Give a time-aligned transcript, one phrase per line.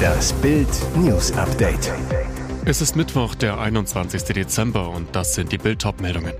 [0.00, 1.92] Das Bild News Update.
[2.64, 4.22] Es ist Mittwoch, der 21.
[4.24, 6.34] Dezember und das sind die Bild meldungen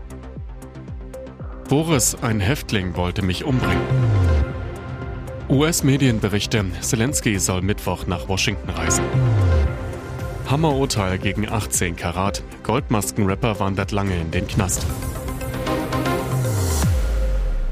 [1.68, 3.82] Boris, ein Häftling, wollte mich umbringen.
[5.48, 9.04] US-Medienberichte, Zelensky soll Mittwoch nach Washington reisen.
[10.50, 12.42] Hammerurteil gegen 18 Karat.
[12.64, 14.84] Goldmaskenrapper wandert lange in den Knast.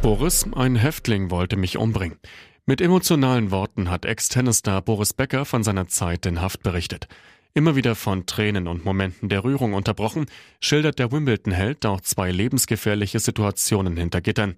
[0.09, 2.19] Boris, ein Häftling, wollte mich umbringen.
[2.65, 7.09] Mit emotionalen Worten hat Ex-Tennisstar Boris Becker von seiner Zeit in Haft berichtet.
[7.53, 10.25] Immer wieder von Tränen und Momenten der Rührung unterbrochen,
[10.63, 14.57] schildert der Wimbledon-Held auch zwei lebensgefährliche Situationen hinter Gittern.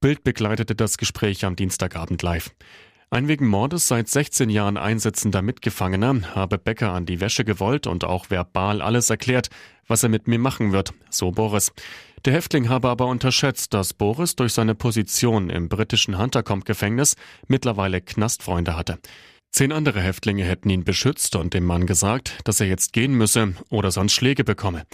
[0.00, 2.52] Bild begleitete das Gespräch am Dienstagabend live.
[3.12, 8.04] Ein wegen Mordes seit 16 Jahren einsitzender Mitgefangener habe Becker an die Wäsche gewollt und
[8.04, 9.50] auch verbal alles erklärt,
[9.86, 11.72] was er mit mir machen wird, so Boris.
[12.24, 17.16] Der Häftling habe aber unterschätzt, dass Boris durch seine Position im britischen Huntercombe-Gefängnis
[17.48, 18.98] mittlerweile Knastfreunde hatte.
[19.50, 23.52] Zehn andere Häftlinge hätten ihn beschützt und dem Mann gesagt, dass er jetzt gehen müsse
[23.68, 24.84] oder sonst Schläge bekomme.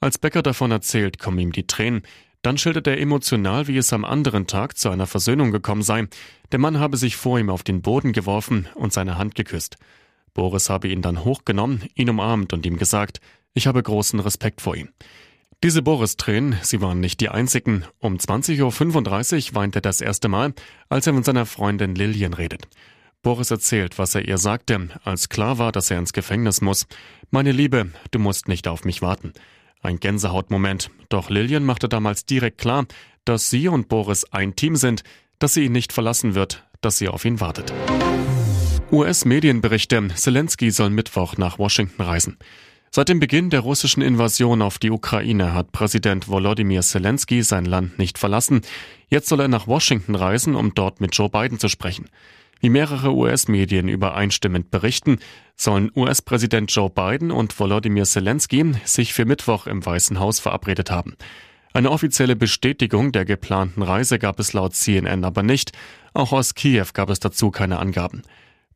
[0.00, 2.04] Als Becker davon erzählt, kommen ihm die Tränen.
[2.42, 6.06] Dann schildert er emotional, wie es am anderen Tag zu einer Versöhnung gekommen sei.
[6.52, 9.76] Der Mann habe sich vor ihm auf den Boden geworfen und seine Hand geküsst.
[10.34, 13.20] Boris habe ihn dann hochgenommen, ihn umarmt und ihm gesagt,
[13.54, 14.90] ich habe großen Respekt vor ihm.
[15.64, 17.84] Diese Boris-Tränen, sie waren nicht die einzigen.
[17.98, 20.52] Um 20.35 Uhr weint er das erste Mal,
[20.90, 22.68] als er mit seiner Freundin Lillian redet.
[23.22, 26.86] Boris erzählt, was er ihr sagte, als klar war, dass er ins Gefängnis muss.
[27.30, 29.32] Meine Liebe, du musst nicht auf mich warten.
[29.86, 30.90] Ein Gänsehautmoment.
[31.10, 32.86] Doch Lillian machte damals direkt klar,
[33.24, 35.04] dass sie und Boris ein Team sind,
[35.38, 37.72] dass sie ihn nicht verlassen wird, dass sie auf ihn wartet.
[38.90, 42.36] US-Medienberichte, Zelensky soll Mittwoch nach Washington reisen.
[42.90, 47.96] Seit dem Beginn der russischen Invasion auf die Ukraine hat Präsident Volodymyr Zelensky sein Land
[47.96, 48.62] nicht verlassen.
[49.08, 52.08] Jetzt soll er nach Washington reisen, um dort mit Joe Biden zu sprechen.
[52.66, 55.20] Wie mehrere US-Medien übereinstimmend berichten,
[55.54, 61.14] sollen US-Präsident Joe Biden und Volodymyr Zelensky sich für Mittwoch im Weißen Haus verabredet haben.
[61.74, 65.78] Eine offizielle Bestätigung der geplanten Reise gab es laut CNN aber nicht.
[66.12, 68.22] Auch aus Kiew gab es dazu keine Angaben.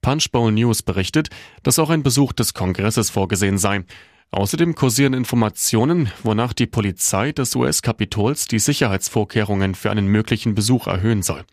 [0.03, 1.29] Punchbowl News berichtet,
[1.65, 3.83] dass auch ein Besuch des Kongresses vorgesehen sei.
[4.31, 11.25] Außerdem kursieren Informationen, wonach die Polizei des US-Kapitols die Sicherheitsvorkehrungen für einen möglichen Besuch erhöhen
[11.25, 11.45] soll.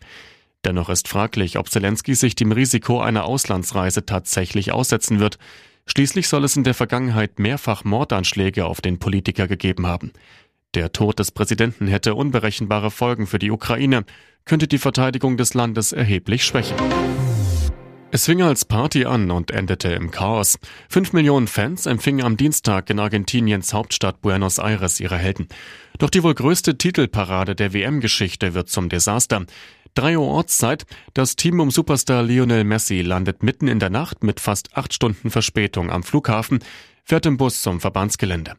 [0.64, 5.38] Dennoch ist fraglich, ob Zelensky sich dem Risiko einer Auslandsreise tatsächlich aussetzen wird.
[5.86, 10.12] Schließlich soll es in der Vergangenheit mehrfach Mordanschläge auf den Politiker gegeben haben.
[10.74, 14.04] Der Tod des Präsidenten hätte unberechenbare Folgen für die Ukraine,
[14.44, 16.76] könnte die Verteidigung des Landes erheblich schwächen.
[18.10, 20.58] Es fing als Party an und endete im Chaos.
[20.88, 25.48] Fünf Millionen Fans empfingen am Dienstag in Argentiniens Hauptstadt Buenos Aires ihre Helden.
[25.98, 29.44] Doch die wohl größte Titelparade der WM-Geschichte wird zum Desaster.
[29.94, 30.86] Drei Uhr Ortszeit.
[31.14, 35.30] Das Team um Superstar Lionel Messi landet mitten in der Nacht mit fast acht Stunden
[35.30, 36.60] Verspätung am Flughafen,
[37.04, 38.54] fährt im Bus zum Verbandsgelände.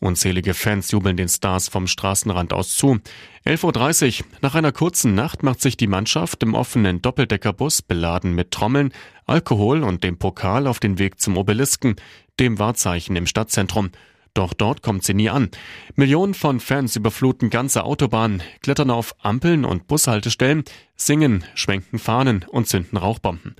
[0.00, 3.00] Unzählige Fans jubeln den Stars vom Straßenrand aus zu.
[3.44, 4.26] 11.30 Uhr.
[4.42, 8.92] Nach einer kurzen Nacht macht sich die Mannschaft im offenen Doppeldeckerbus beladen mit Trommeln,
[9.26, 11.96] Alkohol und dem Pokal auf den Weg zum Obelisken,
[12.38, 13.90] dem Wahrzeichen im Stadtzentrum.
[14.34, 15.50] Doch dort kommt sie nie an.
[15.96, 20.64] Millionen von Fans überfluten ganze Autobahnen, klettern auf Ampeln und Bushaltestellen,
[20.96, 23.56] singen, schwenken Fahnen und zünden Rauchbomben.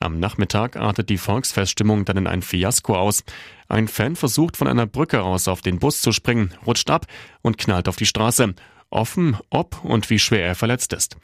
[0.00, 3.24] Am Nachmittag artet die Volksfeststimmung dann in ein Fiasko aus.
[3.68, 7.06] Ein Fan versucht von einer Brücke aus auf den Bus zu springen, rutscht ab
[7.42, 8.54] und knallt auf die Straße.
[8.90, 11.16] Offen, ob und wie schwer er verletzt ist.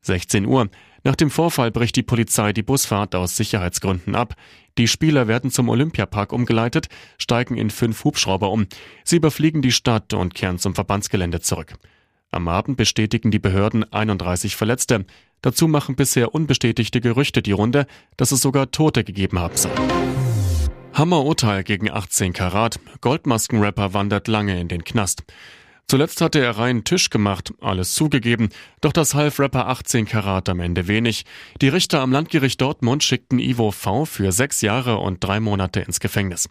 [0.00, 0.70] 16 Uhr.
[1.04, 4.34] Nach dem Vorfall bricht die Polizei die Busfahrt aus Sicherheitsgründen ab.
[4.78, 8.66] Die Spieler werden zum Olympiapark umgeleitet, steigen in fünf Hubschrauber um.
[9.04, 11.74] Sie überfliegen die Stadt und kehren zum Verbandsgelände zurück.
[12.30, 15.04] Am Abend bestätigen die Behörden 31 Verletzte.
[15.42, 17.86] Dazu machen bisher unbestätigte Gerüchte die Runde,
[18.16, 19.72] dass es sogar Tote gegeben haben soll.
[20.94, 22.78] Hammerurteil gegen 18 Karat.
[23.00, 25.24] Goldmaskenrapper wandert lange in den Knast.
[25.88, 28.48] Zuletzt hatte er reinen Tisch gemacht, alles zugegeben,
[28.80, 31.24] doch das half Rapper 18 Karat am Ende wenig.
[31.60, 34.06] Die Richter am Landgericht Dortmund schickten Ivo V.
[34.06, 36.48] für sechs Jahre und drei Monate ins Gefängnis.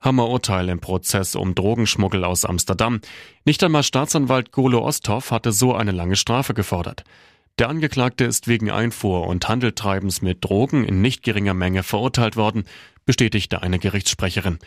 [0.00, 3.00] Hammerurteil im Prozess um Drogenschmuggel aus Amsterdam.
[3.44, 7.04] Nicht einmal Staatsanwalt Golo Osthoff hatte so eine lange Strafe gefordert.
[7.58, 12.64] Der Angeklagte ist wegen Einfuhr und Handeltreibens mit Drogen in nicht geringer Menge verurteilt worden,
[13.04, 14.58] bestätigte eine Gerichtssprecherin.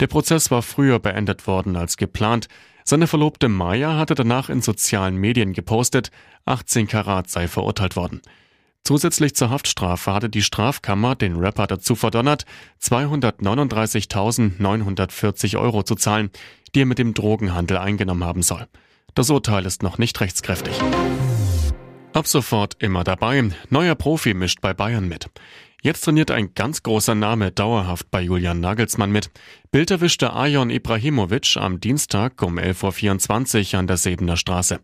[0.00, 2.48] Der Prozess war früher beendet worden als geplant.
[2.84, 6.10] Seine Verlobte Maya hatte danach in sozialen Medien gepostet,
[6.46, 8.22] 18 Karat sei verurteilt worden.
[8.84, 12.46] Zusätzlich zur Haftstrafe hatte die Strafkammer den Rapper dazu verdonnert,
[12.82, 16.30] 239.940 Euro zu zahlen,
[16.74, 18.66] die er mit dem Drogenhandel eingenommen haben soll.
[19.14, 20.80] Das Urteil ist noch nicht rechtskräftig.
[22.14, 23.42] Ab sofort immer dabei.
[23.70, 25.30] Neuer Profi mischt bei Bayern mit.
[25.80, 29.30] Jetzt trainiert ein ganz großer Name dauerhaft bei Julian Nagelsmann mit.
[29.70, 34.78] Bild erwischte Ajon Ibrahimovic am Dienstag um 11.24 Uhr an der Sebener Straße.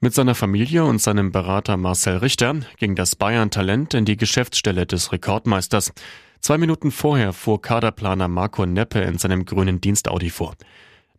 [0.00, 5.12] Mit seiner Familie und seinem Berater Marcel Richter ging das Bayern-Talent in die Geschäftsstelle des
[5.12, 5.94] Rekordmeisters.
[6.40, 10.54] Zwei Minuten vorher fuhr Kaderplaner Marco Neppe in seinem grünen Dienstaudi vor.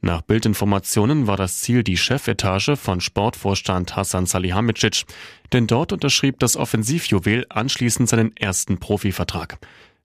[0.01, 5.05] Nach Bildinformationen war das Ziel die Chefetage von Sportvorstand Hassan Salihamidzic,
[5.53, 9.57] denn dort unterschrieb das Offensivjuwel anschließend seinen ersten Profivertrag.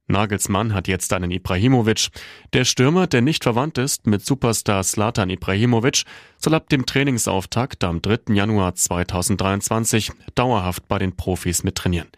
[0.08, 2.08] Nagelsmann hat jetzt einen Ibrahimovic.
[2.52, 6.02] Der Stürmer, der nicht verwandt ist mit Superstar Slatan Ibrahimovic,
[6.38, 8.34] soll ab dem Trainingsauftakt am 3.
[8.34, 12.08] Januar 2023 dauerhaft bei den Profis mittrainieren.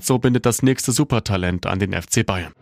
[0.00, 2.52] So bindet das nächste Supertalent an den FC Bayern.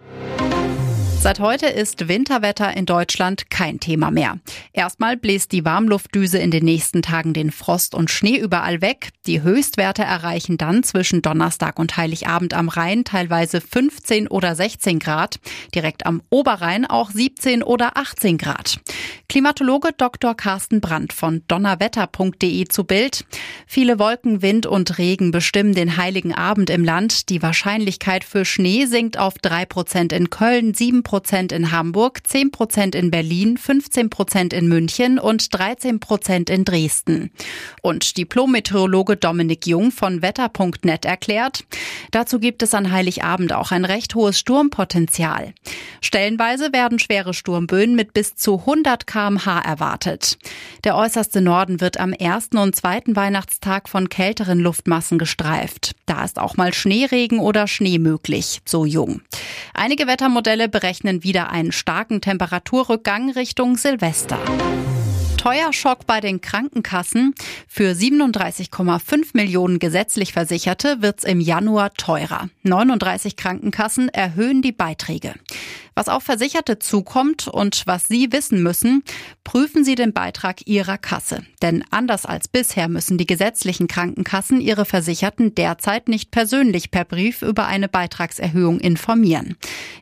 [1.18, 4.38] Seit heute ist Winterwetter in Deutschland kein Thema mehr.
[4.72, 9.08] Erstmal bläst die Warmluftdüse in den nächsten Tagen den Frost und Schnee überall weg.
[9.26, 15.40] Die Höchstwerte erreichen dann zwischen Donnerstag und Heiligabend am Rhein teilweise 15 oder 16 Grad,
[15.74, 18.78] direkt am Oberrhein auch 17 oder 18 Grad.
[19.28, 20.36] Klimatologe Dr.
[20.36, 23.24] Carsten Brandt von donnerwetter.de zu Bild.
[23.66, 27.28] Viele Wolken, Wind und Regen bestimmen den heiligen Abend im Land.
[27.30, 31.15] Die Wahrscheinlichkeit für Schnee sinkt auf 3 Prozent in Köln, 7 Prozent
[31.52, 37.30] in Hamburg, 10 Prozent in Berlin, 15 Prozent in München und 13 Prozent in Dresden.
[37.82, 41.64] Und Diplom-Meteorologe Dominik Jung von wetter.net erklärt,
[42.10, 45.54] dazu gibt es an Heiligabend auch ein recht hohes Sturmpotenzial.
[46.00, 50.38] Stellenweise werden schwere Sturmböen mit bis zu 100 kmh erwartet.
[50.84, 55.92] Der äußerste Norden wird am ersten und zweiten Weihnachtstag von kälteren Luftmassen gestreift.
[56.06, 59.22] Da ist auch mal Schneeregen oder Schnee möglich, so Jung.
[59.74, 64.38] Einige Wettermodelle berechnen verzeichnen wieder einen starken Temperaturrückgang Richtung Silvester.
[65.34, 67.34] Steuerschock bei den Krankenkassen.
[67.68, 72.48] Für 37,5 Millionen gesetzlich Versicherte wird's im Januar teurer.
[72.62, 75.34] 39 Krankenkassen erhöhen die Beiträge.
[75.98, 79.02] Was auf Versicherte zukommt und was Sie wissen müssen,
[79.44, 81.46] prüfen Sie den Beitrag Ihrer Kasse.
[81.62, 87.40] Denn anders als bisher müssen die gesetzlichen Krankenkassen ihre Versicherten derzeit nicht persönlich per Brief
[87.40, 89.56] über eine Beitragserhöhung informieren.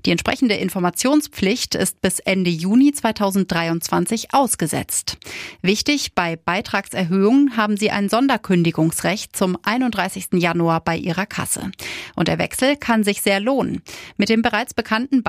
[0.04, 5.16] Die entsprechende Informationspflicht ist bis Ende Juni 2023 ausgesetzt.
[5.62, 10.26] Wichtig, bei Beitragserhöhungen haben Sie ein Sonderkündigungsrecht zum 31.
[10.32, 11.70] Januar bei Ihrer Kasse.
[12.16, 13.82] Und der Wechsel kann sich sehr lohnen.
[14.16, 15.22] Mit dem bereits bekannten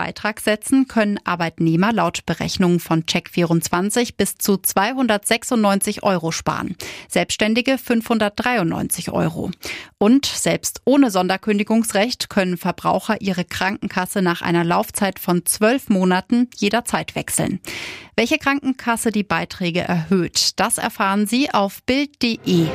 [0.56, 6.76] Beitragssätzen können Arbeitnehmer laut Berechnungen von Check24 bis zu 296 Euro sparen.
[7.10, 9.52] Selbstständige 593 Euro.
[9.98, 17.16] Und selbst ohne Sonderkündigungsrecht können Verbraucher ihre Krankenkasse nach einer Laufzeit von zwölf Monaten jederzeit
[17.16, 17.60] wechseln.
[18.16, 22.68] Welche Krankenkasse die Beiträge erhöht, das erfahren Sie auf Bild.de.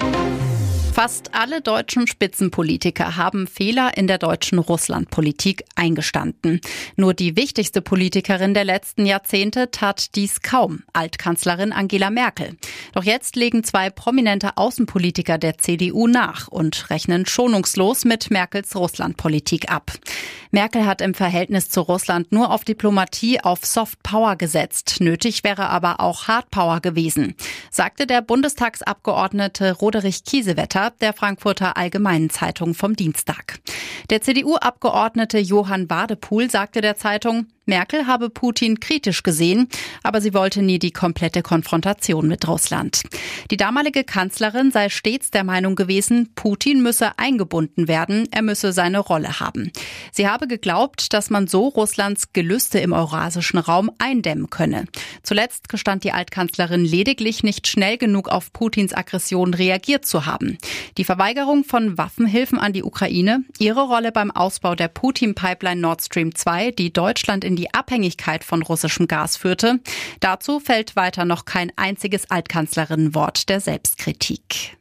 [1.03, 6.61] Fast alle deutschen Spitzenpolitiker haben Fehler in der deutschen Russlandpolitik eingestanden.
[6.95, 12.55] Nur die wichtigste Politikerin der letzten Jahrzehnte tat dies kaum, Altkanzlerin Angela Merkel.
[12.93, 19.73] Doch jetzt legen zwei prominente Außenpolitiker der CDU nach und rechnen schonungslos mit Merkels Russlandpolitik
[19.73, 19.93] ab.
[20.53, 24.97] Merkel hat im Verhältnis zu Russland nur auf Diplomatie, auf Soft Power gesetzt.
[24.99, 27.37] Nötig wäre aber auch Hard Power gewesen,
[27.71, 33.61] sagte der Bundestagsabgeordnete Roderich Kiesewetter der Frankfurter Allgemeinen Zeitung vom Dienstag.
[34.11, 39.69] Der CDU-Abgeordnete Johann Wadepool sagte der Zeitung, Merkel habe Putin kritisch gesehen,
[40.03, 43.03] aber sie wollte nie die komplette Konfrontation mit Russland.
[43.53, 48.99] Die damalige Kanzlerin sei stets der Meinung gewesen, Putin müsse eingebunden werden, er müsse seine
[48.99, 49.71] Rolle haben.
[50.11, 54.87] Sie habe geglaubt, dass man so Russlands Gelüste im eurasischen Raum eindämmen könne.
[55.23, 60.59] Zuletzt gestand die Altkanzlerin lediglich nicht schnell genug auf Putins Aggression reagiert zu haben.
[60.99, 66.35] Die Verweigerung von Waffenhilfen an die Ukraine, ihre Rolle beim Ausbau der Putin-Pipeline Nord Stream
[66.35, 69.81] 2, die Deutschland in die Abhängigkeit von russischem Gas führte.
[70.21, 74.79] Dazu fällt weiter noch kein einziges Altkanzlerinnenwort der Selbstkritik.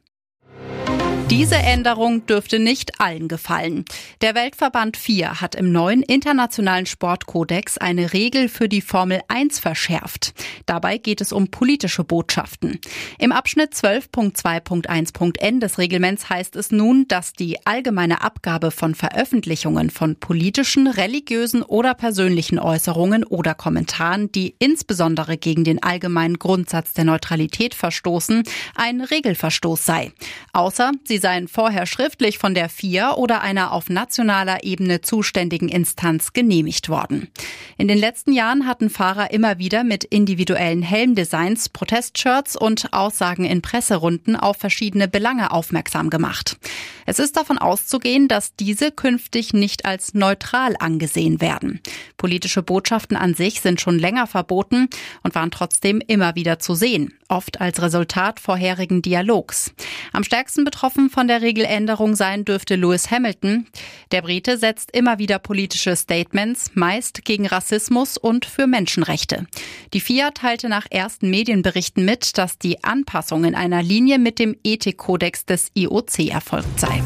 [1.29, 3.85] Diese Änderung dürfte nicht allen gefallen.
[4.21, 10.33] Der Weltverband 4 hat im neuen internationalen Sportkodex eine Regel für die Formel 1 verschärft.
[10.65, 12.79] Dabei geht es um politische Botschaften.
[13.19, 20.15] Im Abschnitt 12.2.1.n des Reglements heißt es nun, dass die allgemeine Abgabe von Veröffentlichungen von
[20.15, 27.75] politischen, religiösen oder persönlichen Äußerungen oder Kommentaren, die insbesondere gegen den allgemeinen Grundsatz der Neutralität
[27.75, 28.41] verstoßen,
[28.73, 30.11] ein Regelverstoß sei.
[30.53, 36.33] Außer sie seien vorher schriftlich von der FIA oder einer auf nationaler Ebene zuständigen Instanz
[36.33, 37.29] genehmigt worden.
[37.77, 43.61] In den letzten Jahren hatten Fahrer immer wieder mit individuellen Helmdesigns, Protestshirts und Aussagen in
[43.61, 46.57] Presserunden auf verschiedene Belange aufmerksam gemacht.
[47.05, 51.79] Es ist davon auszugehen, dass diese künftig nicht als neutral angesehen werden.
[52.17, 54.89] Politische Botschaften an sich sind schon länger verboten
[55.23, 59.73] und waren trotzdem immer wieder zu sehen, oft als Resultat vorherigen Dialogs.
[60.11, 60.63] Am stärksten
[61.09, 63.67] von der Regeländerung sein dürfte Lewis Hamilton.
[64.11, 69.45] Der Brite setzt immer wieder politische Statements, meist gegen Rassismus und für Menschenrechte.
[69.93, 74.55] Die FIA teilte nach ersten Medienberichten mit, dass die Anpassung in einer Linie mit dem
[74.63, 77.01] Ethikkodex des IOC erfolgt sei.